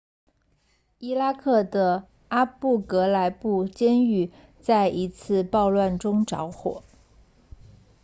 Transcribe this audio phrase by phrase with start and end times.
[0.97, 6.81] 伊拉克的阿布格莱布监狱在一次暴乱中着火